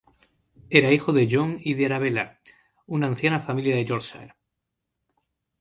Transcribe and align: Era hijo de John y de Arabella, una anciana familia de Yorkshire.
Era 0.71 0.91
hijo 0.91 1.13
de 1.13 1.27
John 1.31 1.57
y 1.59 1.75
de 1.75 1.85
Arabella, 1.85 2.39
una 2.87 3.05
anciana 3.05 3.39
familia 3.39 3.75
de 3.75 3.85
Yorkshire. 3.85 4.33